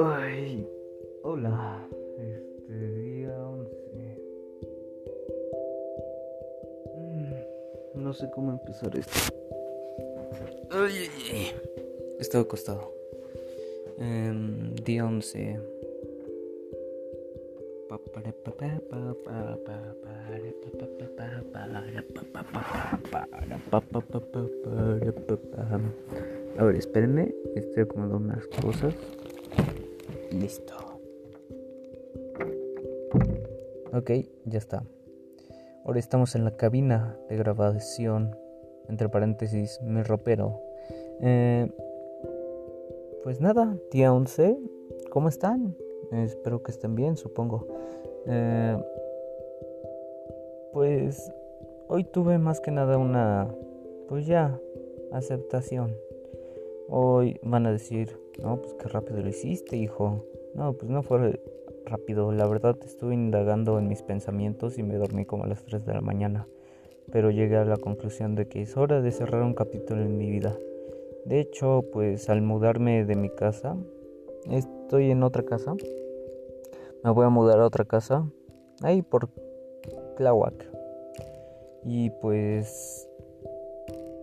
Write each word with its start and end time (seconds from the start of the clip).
Ay, 0.00 0.66
hola, 1.22 1.86
este 2.16 2.88
día 2.92 3.36
11. 3.46 3.70
Mm, 6.96 8.02
no 8.02 8.14
sé 8.14 8.30
cómo 8.30 8.52
empezar 8.52 8.96
esto. 8.96 9.12
Ay, 10.70 11.10
ay. 11.30 11.52
Estaba 12.18 12.44
acostado. 12.44 12.90
Em, 13.98 14.74
día 14.76 15.04
11. 15.04 15.60
A 26.58 26.64
ver, 26.64 26.76
espérenme. 26.76 27.34
Estoy 27.54 27.84
acomodando 27.84 28.16
unas 28.18 28.46
cosas. 28.48 28.94
Listo. 30.32 30.74
Ok, 33.92 34.10
ya 34.44 34.58
está. 34.58 34.84
Ahora 35.84 35.98
estamos 35.98 36.34
en 36.34 36.44
la 36.44 36.56
cabina 36.56 37.16
de 37.30 37.36
grabación. 37.36 38.36
Entre 38.88 39.08
paréntesis, 39.08 39.80
mi 39.82 40.02
ropero. 40.02 40.60
Eh, 41.20 41.70
pues 43.22 43.40
nada, 43.40 43.76
día 43.90 44.12
11. 44.12 44.58
¿Cómo 45.10 45.28
están? 45.28 45.74
Espero 46.12 46.62
que 46.62 46.70
estén 46.70 46.94
bien, 46.94 47.16
supongo. 47.16 47.66
Eh, 48.26 48.76
pues 50.72 51.32
hoy 51.88 52.04
tuve 52.04 52.38
más 52.38 52.60
que 52.60 52.70
nada 52.70 52.98
una, 52.98 53.48
pues 54.08 54.26
ya, 54.26 54.58
aceptación. 55.12 55.96
Hoy 56.88 57.38
van 57.42 57.66
a 57.66 57.72
decir, 57.72 58.18
no, 58.42 58.60
pues 58.60 58.74
qué 58.74 58.88
rápido 58.88 59.20
lo 59.20 59.28
hiciste, 59.28 59.76
hijo. 59.76 60.24
No, 60.54 60.72
pues 60.72 60.90
no 60.90 61.02
fue 61.02 61.40
rápido. 61.84 62.32
La 62.32 62.46
verdad 62.46 62.76
estuve 62.84 63.14
indagando 63.14 63.78
en 63.78 63.88
mis 63.88 64.02
pensamientos 64.02 64.78
y 64.78 64.82
me 64.82 64.96
dormí 64.96 65.24
como 65.24 65.44
a 65.44 65.46
las 65.46 65.64
3 65.64 65.84
de 65.84 65.94
la 65.94 66.00
mañana. 66.00 66.46
Pero 67.10 67.30
llegué 67.30 67.56
a 67.56 67.64
la 67.64 67.76
conclusión 67.76 68.34
de 68.34 68.48
que 68.48 68.62
es 68.62 68.76
hora 68.76 69.00
de 69.00 69.12
cerrar 69.12 69.42
un 69.42 69.54
capítulo 69.54 70.02
en 70.02 70.16
mi 70.16 70.30
vida. 70.30 70.56
De 71.24 71.40
hecho, 71.40 71.84
pues 71.92 72.28
al 72.28 72.42
mudarme 72.42 73.04
de 73.04 73.16
mi 73.16 73.30
casa, 73.30 73.76
estoy 74.88 75.10
en 75.10 75.22
otra 75.22 75.42
casa. 75.42 75.74
Me 77.04 77.10
voy 77.10 77.26
a 77.26 77.28
mudar 77.28 77.60
a 77.60 77.66
otra 77.66 77.84
casa. 77.84 78.24
Ahí 78.80 79.02
por 79.02 79.28
Tláhuac. 80.16 80.66
Y 81.84 82.08
pues 82.22 83.06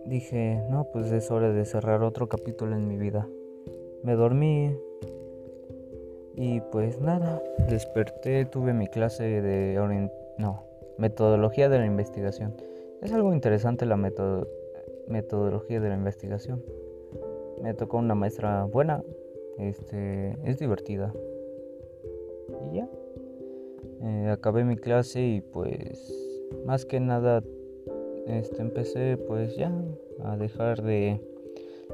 dije, 0.06 0.60
no, 0.68 0.82
pues 0.92 1.12
es 1.12 1.30
hora 1.30 1.52
de 1.52 1.64
cerrar 1.64 2.02
otro 2.02 2.28
capítulo 2.28 2.74
en 2.74 2.88
mi 2.88 2.96
vida. 2.96 3.28
Me 4.02 4.16
dormí 4.16 4.76
y 6.34 6.60
pues 6.72 7.00
nada, 7.00 7.40
desperté, 7.70 8.44
tuve 8.44 8.72
mi 8.72 8.88
clase 8.88 9.22
de 9.22 10.10
no, 10.36 10.64
metodología 10.98 11.68
de 11.68 11.78
la 11.78 11.86
investigación. 11.86 12.56
Es 13.02 13.12
algo 13.12 13.32
interesante 13.32 13.86
la 13.86 13.96
metodología 15.06 15.78
de 15.78 15.88
la 15.90 15.94
investigación. 15.94 16.60
Me 17.62 17.72
tocó 17.72 17.98
una 17.98 18.16
maestra 18.16 18.64
buena, 18.64 19.04
este, 19.58 20.36
es 20.44 20.58
divertida. 20.58 21.12
Y 22.70 22.76
ya. 22.76 22.88
Eh, 24.02 24.28
acabé 24.30 24.64
mi 24.64 24.76
clase 24.76 25.22
y 25.22 25.40
pues 25.40 26.12
más 26.66 26.84
que 26.84 27.00
nada 27.00 27.42
este, 28.26 28.60
empecé 28.60 29.16
pues 29.16 29.56
ya 29.56 29.72
a 30.22 30.36
dejar 30.36 30.82
de 30.82 31.20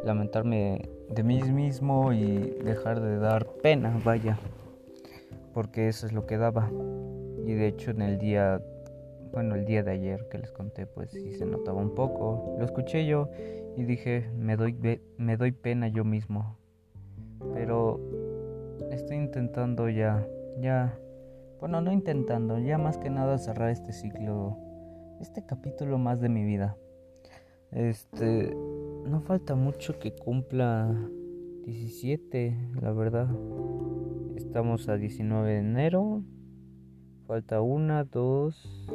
lamentarme 0.05 0.89
de 1.11 1.23
mí 1.23 1.43
mismo 1.43 2.13
y 2.13 2.51
dejar 2.65 3.01
de 3.01 3.19
dar 3.19 3.47
pena, 3.63 4.01
vaya, 4.05 4.39
porque 5.53 5.89
eso 5.89 6.06
es 6.06 6.12
lo 6.12 6.27
que 6.27 6.39
daba. 6.39 6.71
Y 7.45 7.53
de 7.53 7.69
hecho 7.69 7.91
en 7.91 8.03
el 8.03 8.19
día, 8.19 8.62
bueno, 9.33 9.55
el 9.55 9.65
día 9.65 9.83
de 9.83 9.93
ayer 9.93 10.27
que 10.31 10.39
les 10.39 10.51
conté, 10.51 10.87
pues 10.87 11.11
sí 11.11 11.33
se 11.33 11.45
notaba 11.45 11.81
un 11.81 11.95
poco. 11.95 12.56
Lo 12.59 12.65
escuché 12.65 13.06
yo 13.06 13.28
y 13.77 13.84
dije, 13.84 14.31
me 14.37 14.56
doy, 14.56 14.77
me 15.19 15.37
doy 15.37 15.53
pena 15.53 15.89
yo 15.89 16.05
mismo. 16.05 16.56
Pero 17.54 18.00
estoy 18.91 19.16
intentando 19.16 19.88
ya, 19.88 20.26
ya, 20.60 20.98
bueno, 21.60 21.80
no 21.80 21.92
intentando, 21.92 22.58
ya 22.58 22.78
más 22.78 22.98
que 22.98 23.10
nada 23.10 23.38
cerrar 23.38 23.70
este 23.70 23.92
ciclo, 23.92 24.56
este 25.20 25.44
capítulo 25.44 25.98
más 25.98 26.20
de 26.20 26.28
mi 26.28 26.44
vida. 26.44 26.76
Este, 27.70 28.54
no 28.54 29.20
falta 29.20 29.54
mucho 29.54 29.98
que 29.98 30.14
cumpla 30.14 30.94
17, 31.64 32.56
la 32.80 32.92
verdad. 32.92 33.28
Estamos 34.36 34.88
a 34.88 34.97
19 34.97 35.50
de 35.50 35.59
enero. 35.59 36.22
Falta 37.26 37.62
una, 37.62 38.04
dos, 38.04 38.86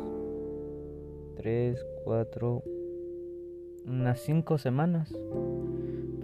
tres, 1.38 1.84
cuatro, 2.04 2.64
unas 3.86 4.20
cinco 4.20 4.58
semanas 4.58 5.12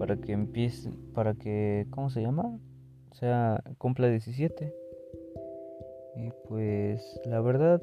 para 0.04 0.18
que 0.18 0.34
empiece, 0.34 0.90
para 1.14 1.34
que, 1.34 1.88
¿cómo 1.90 2.10
se 2.10 2.22
llama? 2.22 2.60
O 3.10 3.16
sea, 3.16 3.64
cumpla 3.78 4.10
17. 4.10 4.76
Y 6.18 6.30
pues, 6.46 7.22
la 7.24 7.40
verdad, 7.40 7.82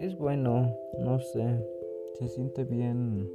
es 0.00 0.16
bueno, 0.16 0.74
no 1.00 1.20
sé, 1.20 1.62
se 2.14 2.28
siente 2.28 2.64
bien 2.64 3.28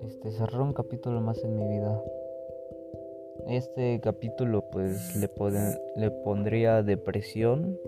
este, 0.00 0.30
cerrar 0.30 0.62
un 0.62 0.72
capítulo 0.72 1.20
más 1.20 1.44
en 1.44 1.54
mi 1.54 1.68
vida. 1.68 2.02
Este 3.48 4.00
capítulo 4.00 4.64
pues 4.70 5.14
le, 5.16 5.28
le 5.96 6.10
pondría 6.10 6.82
depresión. 6.82 7.78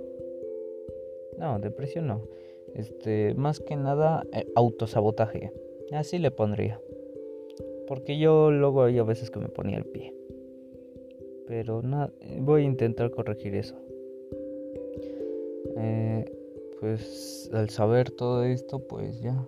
No, 1.39 1.59
depresión 1.61 2.09
no. 2.09 2.29
Este, 2.75 3.33
más 3.37 3.59
que 3.59 3.75
nada 3.77 4.23
eh, 4.35 4.45
autosabotaje. 4.55 5.51
Así 5.93 6.19
le 6.19 6.31
pondría. 6.31 6.79
Porque 7.87 8.19
yo 8.19 8.51
luego 8.51 8.85
hay 8.85 8.99
a 8.99 9.05
veces 9.05 9.31
que 9.31 9.39
me 9.39 9.49
ponía 9.49 9.79
el 9.79 9.85
pie. 9.85 10.15
Pero 11.47 11.83
nada, 11.83 12.13
voy 12.41 12.63
a 12.63 12.65
intentar 12.65 13.11
corregir 13.11 13.55
eso. 13.55 13.77
Eh, 15.77 16.25
pues 16.81 17.51
al 17.53 17.69
saber 17.71 18.11
todo 18.11 18.45
esto, 18.45 18.79
pues 18.87 19.21
ya 19.21 19.47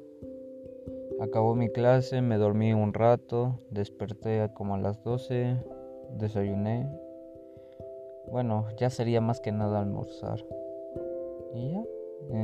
Acabó 1.18 1.54
mi 1.54 1.70
clase, 1.70 2.20
me 2.20 2.36
dormí 2.36 2.74
un 2.74 2.92
rato, 2.92 3.58
desperté 3.70 4.50
como 4.52 4.74
a 4.74 4.78
las 4.78 5.02
12, 5.02 5.56
desayuné. 6.18 6.86
Bueno, 8.30 8.66
ya 8.76 8.90
sería 8.90 9.22
más 9.22 9.40
que 9.40 9.50
nada 9.50 9.80
almorzar. 9.80 10.44
Y 11.54 11.70
ya, 11.70 11.84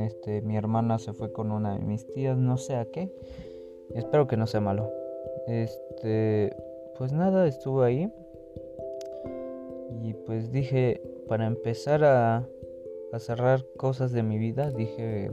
este, 0.05 0.41
mi 0.41 0.57
hermana 0.57 0.97
se 0.97 1.13
fue 1.13 1.31
con 1.31 1.51
una 1.51 1.77
de 1.77 1.83
mis 1.83 2.07
tías, 2.13 2.35
no 2.35 2.57
sé 2.57 2.75
a 2.75 2.85
qué. 2.85 3.13
Espero 3.93 4.25
que 4.25 4.37
no 4.37 4.47
sea 4.47 4.59
malo. 4.59 4.91
Este, 5.47 6.55
pues 6.97 7.11
nada, 7.11 7.47
estuve 7.47 7.85
ahí. 7.85 8.13
Y 10.01 10.13
pues 10.25 10.51
dije, 10.51 11.01
para 11.27 11.47
empezar 11.47 12.03
a, 12.03 12.47
a 13.11 13.19
cerrar 13.19 13.65
cosas 13.77 14.11
de 14.11 14.23
mi 14.23 14.37
vida, 14.37 14.71
dije, 14.71 15.31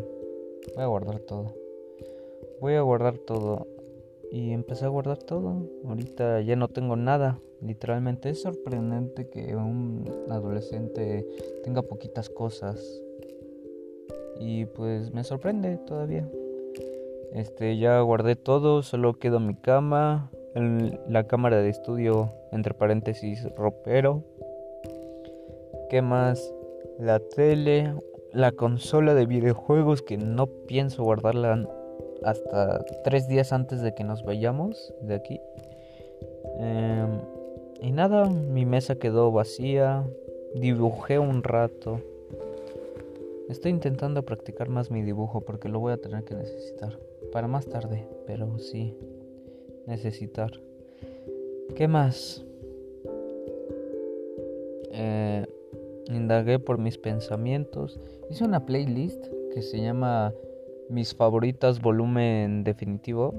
voy 0.74 0.84
a 0.84 0.86
guardar 0.86 1.20
todo 1.20 1.54
voy 2.60 2.74
a 2.74 2.82
guardar 2.82 3.18
todo. 3.18 3.66
Y 4.30 4.52
empecé 4.52 4.84
a 4.84 4.88
guardar 4.88 5.18
todo. 5.18 5.66
Ahorita 5.84 6.40
ya 6.42 6.54
no 6.54 6.68
tengo 6.68 6.94
nada. 6.94 7.40
Literalmente 7.60 8.30
es 8.30 8.42
sorprendente 8.42 9.28
que 9.28 9.56
un 9.56 10.04
adolescente 10.30 11.26
tenga 11.64 11.82
poquitas 11.82 12.30
cosas. 12.30 13.02
Y 14.38 14.66
pues 14.66 15.12
me 15.12 15.24
sorprende 15.24 15.78
todavía. 15.78 16.30
Este, 17.32 17.78
ya 17.78 18.00
guardé 18.00 18.34
todo, 18.36 18.82
solo 18.82 19.18
quedó 19.18 19.38
mi 19.38 19.54
cama, 19.54 20.30
la 20.54 21.24
cámara 21.24 21.62
de 21.62 21.68
estudio, 21.68 22.32
entre 22.50 22.74
paréntesis, 22.74 23.44
ropero. 23.56 24.24
¿Qué 25.88 26.02
más? 26.02 26.52
La 26.98 27.20
tele, 27.20 27.94
la 28.32 28.52
consola 28.52 29.14
de 29.14 29.26
videojuegos 29.26 30.02
que 30.02 30.16
no 30.16 30.46
pienso 30.46 31.04
guardarla 31.04 31.68
hasta 32.24 32.84
tres 33.04 33.28
días 33.28 33.52
antes 33.52 33.80
de 33.80 33.94
que 33.94 34.04
nos 34.04 34.24
vayamos 34.24 34.92
de 35.02 35.14
aquí. 35.14 35.40
Em, 36.58 37.20
y 37.80 37.92
nada, 37.92 38.28
mi 38.28 38.66
mesa 38.66 38.96
quedó 38.96 39.30
vacía, 39.30 40.04
dibujé 40.54 41.18
un 41.18 41.42
rato. 41.42 42.00
Estoy 43.48 43.70
intentando 43.70 44.22
practicar 44.24 44.68
más 44.68 44.90
mi 44.90 45.02
dibujo 45.02 45.40
porque 45.40 45.68
lo 45.68 45.80
voy 45.80 45.92
a 45.92 45.96
tener 45.96 46.24
que 46.24 46.34
necesitar. 46.34 46.98
Para 47.32 47.46
más 47.46 47.66
tarde, 47.66 48.06
pero 48.26 48.58
sí, 48.58 48.96
necesitar. 49.86 50.50
¿Qué 51.76 51.86
más? 51.86 52.44
Eh, 54.92 55.46
indagué 56.08 56.58
por 56.58 56.78
mis 56.78 56.98
pensamientos. 56.98 58.00
Hice 58.28 58.44
una 58.44 58.66
playlist 58.66 59.24
que 59.54 59.62
se 59.62 59.80
llama 59.80 60.32
mis 60.88 61.14
favoritas 61.14 61.80
volumen 61.80 62.64
definitivo. 62.64 63.32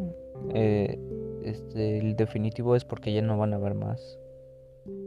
Eh, 0.53 0.97
este, 1.43 1.99
el 1.99 2.15
definitivo 2.15 2.75
es 2.75 2.85
porque 2.85 3.13
ya 3.13 3.21
no 3.21 3.38
van 3.38 3.53
a 3.53 3.57
haber 3.57 3.73
más. 3.73 4.17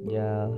Ya 0.07 0.51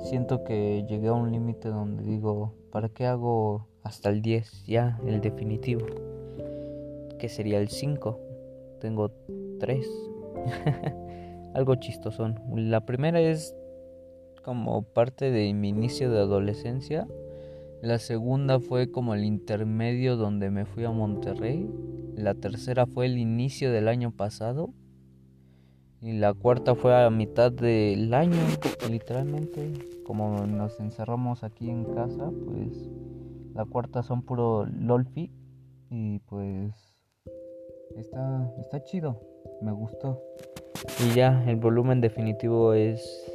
siento 0.00 0.44
que 0.44 0.84
llegué 0.88 1.08
a 1.08 1.12
un 1.12 1.30
límite 1.30 1.68
donde 1.68 2.02
digo, 2.02 2.54
¿para 2.70 2.88
qué 2.88 3.06
hago 3.06 3.66
hasta 3.82 4.08
el 4.08 4.22
10? 4.22 4.64
Ya, 4.66 4.98
el 5.06 5.20
definitivo. 5.20 5.86
Que 7.18 7.28
sería 7.28 7.58
el 7.58 7.68
5. 7.68 8.20
Tengo 8.80 9.10
3. 9.60 9.86
Algo 11.54 11.74
chistosón. 11.76 12.40
La 12.54 12.84
primera 12.84 13.20
es 13.20 13.54
como 14.42 14.82
parte 14.82 15.30
de 15.30 15.52
mi 15.54 15.70
inicio 15.70 16.10
de 16.10 16.20
adolescencia. 16.20 17.08
La 17.82 17.98
segunda 17.98 18.60
fue 18.60 18.90
como 18.90 19.14
el 19.14 19.24
intermedio 19.24 20.16
donde 20.16 20.50
me 20.50 20.64
fui 20.64 20.84
a 20.84 20.90
Monterrey. 20.90 21.68
La 22.14 22.34
tercera 22.34 22.86
fue 22.86 23.06
el 23.06 23.18
inicio 23.18 23.72
del 23.72 23.88
año 23.88 24.10
pasado. 24.12 24.70
Y 26.00 26.12
la 26.12 26.32
cuarta 26.34 26.74
fue 26.74 26.94
a 26.94 27.10
mitad 27.10 27.50
del 27.50 28.12
año, 28.14 28.38
literalmente. 28.90 29.72
Como 30.04 30.46
nos 30.46 30.78
encerramos 30.78 31.42
aquí 31.42 31.68
en 31.68 31.84
casa, 31.84 32.30
pues 32.44 32.88
la 33.54 33.64
cuarta 33.64 34.02
son 34.02 34.22
puro 34.22 34.66
LOLFI. 34.66 35.32
Y 35.90 36.18
pues 36.20 36.95
está, 37.98 38.52
está 38.60 38.82
chido, 38.84 39.20
me 39.60 39.72
gustó. 39.72 40.22
Y 41.04 41.14
ya, 41.14 41.44
el 41.48 41.56
volumen 41.56 42.00
definitivo 42.00 42.74
es... 42.74 43.32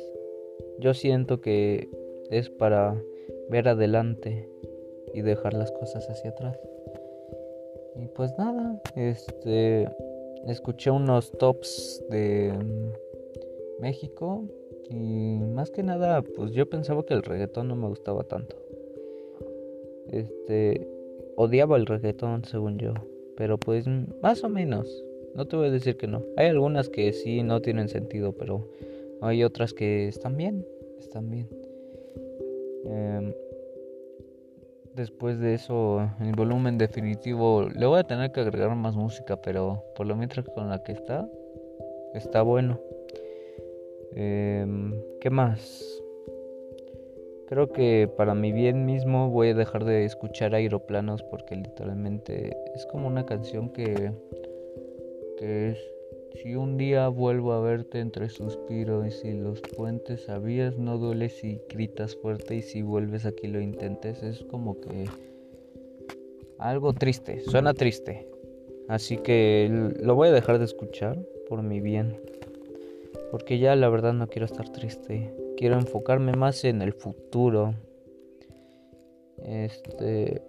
Yo 0.80 0.94
siento 0.94 1.42
que 1.42 1.90
es 2.30 2.50
para 2.50 2.96
ver 3.50 3.68
adelante 3.68 4.50
y 5.14 5.22
dejar 5.22 5.54
las 5.54 5.72
cosas 5.72 6.10
hacia 6.10 6.32
atrás. 6.32 6.60
Y 7.96 8.08
pues 8.08 8.36
nada, 8.38 8.82
este 8.96 9.88
escuché 10.48 10.90
unos 10.90 11.32
tops 11.34 12.04
de 12.10 12.54
mm, 12.54 13.82
México 13.82 14.46
y 14.90 15.40
más 15.40 15.70
que 15.72 15.84
nada, 15.84 16.22
pues 16.22 16.52
yo 16.52 16.70
pensaba 16.70 17.04
que 17.04 17.14
el 17.14 17.24
reggaetón 17.24 17.68
no 17.68 17.76
me 17.76 17.88
gustaba 17.88 18.24
tanto. 18.24 18.56
Este 20.08 20.88
odiaba 21.36 21.78
el 21.78 21.86
reggaetón 21.86 22.44
según 22.46 22.78
yo, 22.78 22.94
pero 23.38 23.58
pues 23.58 23.86
más 24.22 24.44
o 24.44 24.50
menos. 24.50 25.04
No 25.36 25.46
te 25.46 25.56
voy 25.56 25.68
a 25.68 25.72
decir 25.72 25.98
que 25.98 26.08
no. 26.08 26.24
Hay 26.36 26.48
algunas 26.48 26.90
que 26.90 27.14
sí 27.14 27.42
no 27.44 27.62
tienen 27.62 27.88
sentido, 27.88 28.34
pero 28.34 28.68
hay 29.22 29.44
otras 29.44 29.74
que 29.74 30.08
están 30.08 30.36
bien, 30.36 30.66
están 31.00 31.30
bien. 31.30 31.48
Em, 32.86 33.34
después 34.96 35.40
de 35.40 35.54
eso, 35.54 36.02
el 36.20 36.34
volumen 36.34 36.78
definitivo, 36.78 37.64
le 37.64 37.86
voy 37.86 38.00
a 38.00 38.04
tener 38.04 38.32
que 38.32 38.42
agregar 38.42 38.76
más 38.76 38.96
música, 38.96 39.42
pero 39.42 39.84
por 39.96 40.06
lo 40.06 40.16
mientras 40.16 40.46
con 40.50 40.70
la 40.70 40.84
que 40.84 40.92
está, 40.92 41.30
está 42.14 42.42
bueno. 42.42 42.80
Em, 44.14 44.94
¿Qué 45.22 45.30
más? 45.30 46.02
Creo 47.48 47.72
que 47.72 48.10
para 48.18 48.34
mi 48.34 48.52
bien 48.52 48.86
mismo 48.86 49.30
voy 49.30 49.50
a 49.50 49.54
dejar 49.54 49.84
de 49.86 50.06
escuchar 50.06 50.56
aeroplanos 50.56 51.22
porque 51.24 51.56
literalmente 51.56 52.56
es 52.76 52.86
como 52.88 53.08
una 53.08 53.26
canción 53.26 53.70
que, 53.70 54.12
que 55.38 55.70
es 55.70 55.78
si 56.42 56.56
un 56.56 56.78
día 56.78 57.08
vuelvo 57.10 57.52
a 57.54 57.62
verte 57.62 58.00
entre 58.00 58.30
suspiros 58.30 59.24
y 59.24 59.34
los 59.34 59.62
puentes 59.62 60.24
sabías 60.24 60.78
no 60.78 60.98
duele 60.98 61.30
si 61.30 61.62
gritas 61.70 62.16
fuerte 62.16 62.56
y 62.56 62.62
si 62.62 62.82
vuelves 62.82 63.26
aquí 63.26 63.48
lo 63.48 63.60
intentes 63.60 64.24
es 64.24 64.44
como 64.46 64.80
que 64.80 65.06
algo 66.62 66.94
triste, 66.94 67.42
suena 67.42 67.74
triste. 67.74 68.28
Así 68.88 69.18
que 69.18 69.92
lo 70.00 70.16
voy 70.16 70.28
a 70.28 70.32
dejar 70.32 70.60
de 70.60 70.66
escuchar 70.66 71.18
por 71.50 71.64
mi 71.64 71.82
bien. 71.82 72.18
Porque 73.32 73.58
ya 73.58 73.76
la 73.76 73.90
verdad 73.90 74.14
no 74.14 74.28
quiero 74.28 74.46
estar 74.46 74.70
triste. 74.70 75.34
Quiero 75.58 75.76
enfocarme 75.76 76.34
más 76.34 76.64
en 76.64 76.84
el 76.84 76.94
futuro. 76.94 77.74
Este 79.44 80.44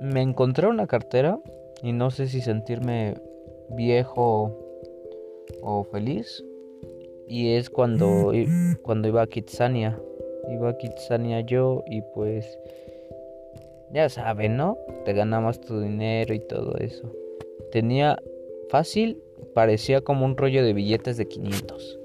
me 0.00 0.22
encontré 0.22 0.66
una 0.66 0.86
cartera 0.86 1.38
y 1.82 1.92
no 1.92 2.10
sé 2.10 2.26
si 2.26 2.40
sentirme 2.40 3.14
viejo 3.70 4.56
o 5.62 5.84
feliz. 5.84 6.44
Y 7.26 7.54
es 7.54 7.70
cuando, 7.70 8.32
cuando 8.82 9.08
iba 9.08 9.22
a 9.22 9.26
Kitsania. 9.26 9.98
Iba 10.50 10.70
a 10.70 10.76
Kitsania 10.76 11.40
yo 11.40 11.82
y 11.86 12.02
pues 12.14 12.58
ya 13.92 14.08
saben, 14.08 14.56
¿no? 14.56 14.76
Te 15.04 15.12
ganabas 15.14 15.60
tu 15.60 15.80
dinero 15.80 16.34
y 16.34 16.40
todo 16.40 16.76
eso. 16.76 17.10
Tenía 17.72 18.18
fácil, 18.68 19.22
parecía 19.54 20.02
como 20.02 20.26
un 20.26 20.36
rollo 20.36 20.62
de 20.64 20.74
billetes 20.74 21.16
de 21.16 21.28
500. 21.28 22.00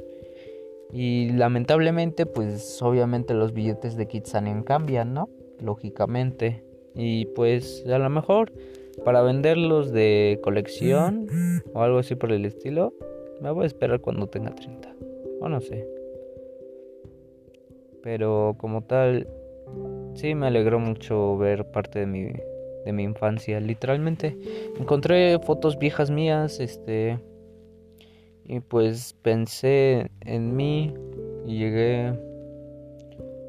Y 0.92 1.32
lamentablemente, 1.32 2.26
pues 2.26 2.82
obviamente 2.82 3.34
los 3.34 3.54
billetes 3.54 3.96
de 3.96 4.08
Kitsania 4.08 4.64
cambian, 4.66 5.14
¿no? 5.14 5.30
Lógicamente. 5.60 6.64
Y 6.96 7.26
pues 7.28 7.86
a 7.88 7.98
lo 8.00 8.10
mejor 8.10 8.52
para 9.06 9.22
venderlos 9.22 9.92
de 9.92 10.40
colección 10.44 11.28
o 11.74 11.82
algo 11.82 12.00
así 12.00 12.16
por 12.16 12.32
el 12.32 12.46
estilo, 12.46 12.94
me 13.42 13.52
voy 13.52 13.64
a 13.64 13.68
esperar 13.68 14.02
cuando 14.02 14.28
tenga 14.28 14.54
30. 14.54 14.94
O 15.42 15.50
no 15.50 15.62
sé. 15.62 15.88
Pero 18.02 18.56
como 18.58 18.84
tal, 18.84 19.28
sí 20.14 20.36
me 20.36 20.48
alegró 20.48 20.80
mucho 20.80 21.38
ver 21.38 21.66
parte 21.66 22.00
de 22.00 22.06
mi, 22.06 22.24
de 22.86 22.94
mi 22.94 23.04
infancia. 23.04 23.60
Literalmente 23.60 24.38
encontré 24.80 25.40
fotos 25.40 25.78
viejas 25.78 26.12
mías, 26.12 26.60
este... 26.60 27.20
Y 28.46 28.62
pues 28.62 29.16
pensé 29.22 30.10
en 30.22 30.56
mí 30.56 30.92
y 31.46 31.60
llegué 31.60 32.12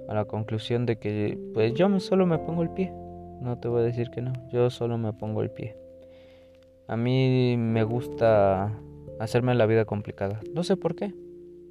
a 0.08 0.14
la 0.14 0.26
conclusión 0.26 0.84
de 0.84 0.96
que 0.96 1.38
pues 1.54 1.72
yo 1.72 2.00
solo 2.00 2.26
me 2.26 2.36
pongo 2.36 2.62
el 2.62 2.68
pie. 2.68 2.92
No 3.40 3.58
te 3.58 3.68
voy 3.68 3.80
a 3.80 3.84
decir 3.84 4.10
que 4.10 4.20
no, 4.20 4.32
yo 4.50 4.68
solo 4.70 4.98
me 4.98 5.12
pongo 5.12 5.42
el 5.42 5.50
pie. 5.50 5.76
A 6.88 6.96
mí 6.96 7.56
me 7.56 7.84
gusta 7.84 8.72
hacerme 9.18 9.54
la 9.54 9.66
vida 9.66 9.84
complicada. 9.84 10.40
No 10.54 10.62
sé 10.62 10.76
por 10.76 10.94
qué, 10.94 11.14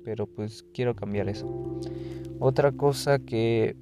pero 0.03 0.25
pues 0.25 0.63
quiero 0.73 0.95
cambiar 0.95 1.29
eso. 1.29 1.79
Otra 2.39 2.71
cosa 2.71 3.19
que 3.19 3.75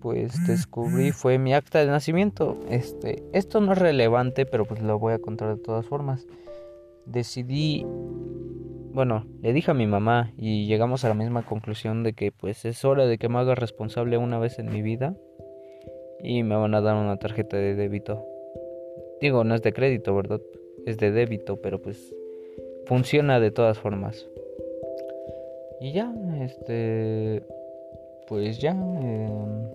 pues 0.00 0.46
descubrí 0.46 1.10
fue 1.12 1.38
mi 1.38 1.52
acta 1.52 1.80
de 1.80 1.86
nacimiento. 1.88 2.58
Este, 2.70 3.24
esto 3.32 3.60
no 3.60 3.72
es 3.72 3.78
relevante, 3.78 4.46
pero 4.46 4.64
pues 4.64 4.80
lo 4.80 4.98
voy 4.98 5.12
a 5.12 5.18
contar 5.18 5.54
de 5.56 5.62
todas 5.62 5.84
formas. 5.84 6.26
Decidí, 7.04 7.84
bueno, 8.92 9.26
le 9.42 9.52
dije 9.52 9.72
a 9.72 9.74
mi 9.74 9.86
mamá 9.86 10.32
y 10.38 10.66
llegamos 10.66 11.04
a 11.04 11.08
la 11.08 11.14
misma 11.14 11.42
conclusión 11.42 12.02
de 12.02 12.14
que 12.14 12.32
pues 12.32 12.64
es 12.64 12.84
hora 12.84 13.06
de 13.06 13.18
que 13.18 13.28
me 13.28 13.38
haga 13.38 13.54
responsable 13.54 14.16
una 14.16 14.38
vez 14.38 14.58
en 14.58 14.72
mi 14.72 14.80
vida 14.80 15.16
y 16.26 16.42
me 16.42 16.56
van 16.56 16.74
a 16.74 16.80
dar 16.80 16.96
una 16.96 17.18
tarjeta 17.18 17.56
de 17.56 17.76
débito. 17.76 18.26
Digo, 19.20 19.44
no 19.44 19.54
es 19.54 19.62
de 19.62 19.72
crédito, 19.72 20.14
¿verdad? 20.14 20.40
Es 20.84 20.98
de 20.98 21.12
débito, 21.12 21.56
pero 21.56 21.80
pues 21.80 22.14
funciona 22.86 23.38
de 23.38 23.52
todas 23.52 23.78
formas. 23.78 24.28
Y 25.80 25.92
ya, 25.92 26.12
este, 26.40 27.42
pues 28.26 28.58
ya 28.58 28.72
em, 28.72 29.70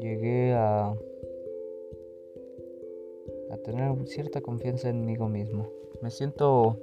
llegué 0.00 0.52
a, 0.52 0.88
a 3.50 3.56
tener 3.64 3.90
cierta 4.06 4.42
confianza 4.42 4.90
en 4.90 5.06
mí 5.06 5.16
mismo. 5.16 5.66
Me 6.02 6.10
siento 6.10 6.76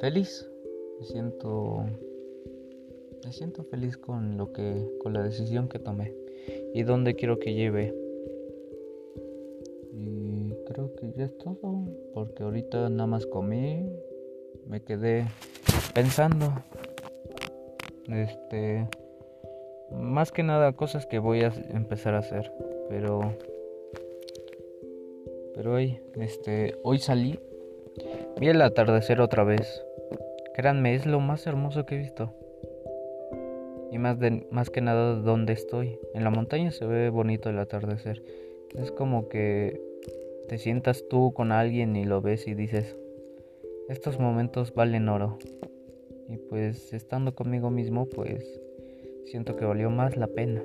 feliz, 0.00 0.50
me 1.00 1.06
siento, 1.06 1.84
me 3.24 3.32
siento 3.32 3.64
feliz 3.64 3.96
con 3.96 4.36
lo 4.36 4.52
que, 4.52 4.86
con 5.02 5.14
la 5.14 5.22
decisión 5.22 5.68
que 5.68 5.78
tomé 5.78 6.21
y 6.74 6.82
dónde 6.82 7.14
quiero 7.14 7.38
que 7.38 7.54
lleve 7.54 7.94
creo 10.72 10.94
que 10.94 11.12
ya 11.12 11.24
es 11.24 11.36
todo. 11.38 11.84
Porque 12.14 12.42
ahorita 12.42 12.88
nada 12.88 13.06
más 13.06 13.26
comí. 13.26 13.90
Me 14.66 14.82
quedé 14.82 15.26
pensando. 15.94 16.52
Este. 18.08 18.88
Más 19.90 20.32
que 20.32 20.42
nada 20.42 20.72
cosas 20.72 21.06
que 21.06 21.18
voy 21.18 21.42
a 21.42 21.52
empezar 21.70 22.14
a 22.14 22.18
hacer. 22.18 22.52
Pero. 22.88 23.20
Pero 25.54 25.74
hoy, 25.74 26.00
este. 26.16 26.76
Hoy 26.82 26.98
salí. 26.98 27.38
Vi 28.38 28.48
el 28.48 28.62
atardecer 28.62 29.20
otra 29.20 29.44
vez. 29.44 29.84
Créanme, 30.54 30.94
es 30.94 31.06
lo 31.06 31.20
más 31.20 31.46
hermoso 31.46 31.86
que 31.86 31.96
he 31.96 31.98
visto. 31.98 32.32
Y 33.92 33.98
más, 33.98 34.18
de, 34.18 34.46
más 34.50 34.70
que 34.70 34.80
nada 34.80 35.16
donde 35.16 35.52
estoy. 35.52 35.98
En 36.14 36.24
la 36.24 36.30
montaña 36.30 36.70
se 36.70 36.86
ve 36.86 37.10
bonito 37.10 37.50
el 37.50 37.58
atardecer. 37.58 38.24
Es 38.74 38.90
como 38.90 39.28
que 39.28 39.82
te 40.48 40.56
sientas 40.56 41.04
tú 41.10 41.34
con 41.34 41.52
alguien 41.52 41.94
y 41.94 42.06
lo 42.06 42.22
ves 42.22 42.48
y 42.48 42.54
dices, 42.54 42.96
estos 43.90 44.18
momentos 44.18 44.72
valen 44.74 45.10
oro. 45.10 45.38
Y 46.26 46.38
pues 46.38 46.94
estando 46.94 47.34
conmigo 47.34 47.68
mismo, 47.68 48.06
pues 48.06 48.58
siento 49.26 49.56
que 49.56 49.66
valió 49.66 49.90
más 49.90 50.16
la 50.16 50.26
pena. 50.26 50.62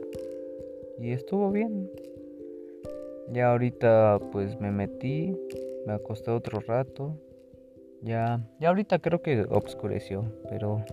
Y 0.98 1.12
estuvo 1.12 1.52
bien. 1.52 1.92
Ya 3.34 3.52
ahorita 3.52 4.20
pues 4.32 4.58
me 4.62 4.72
metí, 4.72 5.36
me 5.86 5.92
acosté 5.92 6.32
otro 6.32 6.62
rato. 6.62 7.14
Ya, 8.02 8.40
ya 8.62 8.70
ahorita 8.70 9.00
creo 9.00 9.22
que 9.22 9.46
obscureció, 9.50 10.24
pero 10.50 10.86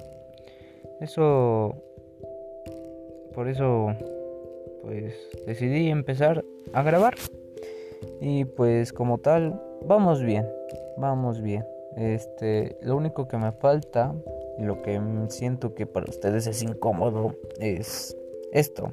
eso 1.01 1.77
por 3.35 3.49
eso 3.49 3.95
pues 4.83 5.15
decidí 5.47 5.89
empezar 5.89 6.45
a 6.73 6.83
grabar. 6.83 7.15
Y 8.21 8.45
pues 8.45 8.93
como 8.93 9.19
tal, 9.19 9.61
vamos 9.87 10.23
bien, 10.23 10.47
vamos 10.97 11.41
bien. 11.41 11.65
Este, 11.97 12.77
lo 12.83 12.97
único 12.97 13.29
que 13.29 13.37
me 13.37 13.53
falta 13.53 14.15
y 14.59 14.65
lo 14.65 14.83
que 14.83 15.01
siento 15.29 15.75
que 15.75 15.87
para 15.87 16.09
ustedes 16.09 16.47
es 16.47 16.63
incómodo 16.63 17.35
es 17.61 18.17
esto. 18.53 18.93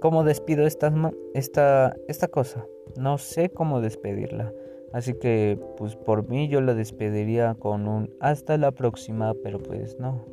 ¿Cómo 0.00 0.24
despido 0.24 0.66
esta, 0.66 0.92
esta, 1.34 1.96
esta 2.08 2.28
cosa? 2.28 2.66
No 2.96 3.18
sé 3.18 3.50
cómo 3.50 3.80
despedirla. 3.80 4.52
Así 4.92 5.14
que, 5.14 5.58
pues 5.78 5.96
por 5.96 6.28
mí 6.28 6.48
yo 6.48 6.60
la 6.60 6.74
despediría 6.74 7.54
con 7.58 7.88
un 7.88 8.10
hasta 8.20 8.58
la 8.58 8.72
próxima, 8.72 9.32
pero 9.42 9.58
pues 9.58 9.98
no. 9.98 10.26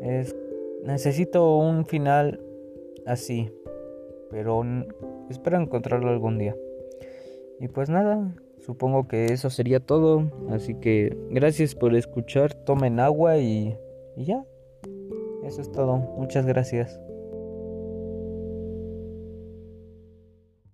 Es, 0.00 0.34
necesito 0.84 1.56
un 1.58 1.86
final 1.86 2.40
así, 3.06 3.50
pero 4.30 4.62
espero 5.28 5.60
encontrarlo 5.60 6.10
algún 6.10 6.38
día. 6.38 6.56
Y 7.60 7.68
pues 7.68 7.90
nada, 7.90 8.34
supongo 8.60 9.06
que 9.06 9.26
eso 9.26 9.50
sería 9.50 9.80
todo. 9.80 10.30
Así 10.50 10.74
que 10.74 11.16
gracias 11.30 11.74
por 11.74 11.94
escuchar, 11.94 12.54
tomen 12.54 13.00
agua 13.00 13.38
y, 13.38 13.76
y 14.16 14.24
ya. 14.24 14.44
Eso 15.44 15.60
es 15.60 15.70
todo. 15.72 15.96
Muchas 15.96 16.46
gracias. 16.46 17.00